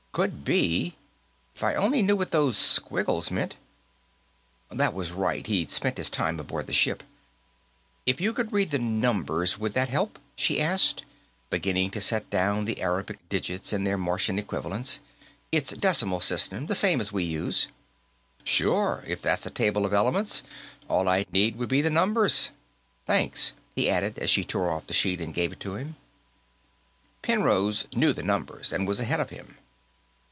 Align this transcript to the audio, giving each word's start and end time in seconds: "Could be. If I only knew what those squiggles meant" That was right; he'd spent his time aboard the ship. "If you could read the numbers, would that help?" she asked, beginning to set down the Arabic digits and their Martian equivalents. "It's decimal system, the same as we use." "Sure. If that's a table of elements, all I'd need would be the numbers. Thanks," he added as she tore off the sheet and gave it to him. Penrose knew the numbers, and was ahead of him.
"Could 0.13 0.43
be. 0.43 0.97
If 1.55 1.63
I 1.63 1.73
only 1.75 2.01
knew 2.01 2.17
what 2.17 2.31
those 2.31 2.57
squiggles 2.57 3.31
meant" 3.31 3.55
That 4.81 4.93
was 4.93 5.13
right; 5.13 5.47
he'd 5.47 5.71
spent 5.71 5.95
his 5.95 6.09
time 6.09 6.37
aboard 6.37 6.67
the 6.67 6.73
ship. 6.73 7.03
"If 8.05 8.19
you 8.19 8.33
could 8.33 8.51
read 8.51 8.71
the 8.71 8.77
numbers, 8.77 9.57
would 9.57 9.73
that 9.75 9.87
help?" 9.87 10.19
she 10.35 10.59
asked, 10.59 11.05
beginning 11.49 11.91
to 11.91 12.01
set 12.01 12.29
down 12.29 12.65
the 12.65 12.81
Arabic 12.81 13.19
digits 13.29 13.71
and 13.71 13.87
their 13.87 13.97
Martian 13.97 14.37
equivalents. 14.37 14.99
"It's 15.49 15.71
decimal 15.71 16.19
system, 16.19 16.65
the 16.65 16.75
same 16.75 16.99
as 16.99 17.13
we 17.13 17.23
use." 17.23 17.69
"Sure. 18.43 19.05
If 19.07 19.21
that's 19.21 19.45
a 19.45 19.49
table 19.49 19.85
of 19.85 19.93
elements, 19.93 20.43
all 20.89 21.07
I'd 21.07 21.31
need 21.31 21.55
would 21.55 21.69
be 21.69 21.81
the 21.81 21.89
numbers. 21.89 22.51
Thanks," 23.07 23.53
he 23.77 23.89
added 23.89 24.19
as 24.19 24.29
she 24.29 24.43
tore 24.43 24.71
off 24.71 24.87
the 24.87 24.93
sheet 24.93 25.21
and 25.21 25.33
gave 25.33 25.53
it 25.53 25.61
to 25.61 25.75
him. 25.75 25.95
Penrose 27.21 27.85
knew 27.95 28.11
the 28.11 28.23
numbers, 28.23 28.73
and 28.73 28.85
was 28.85 28.99
ahead 28.99 29.21
of 29.21 29.29
him. 29.29 29.55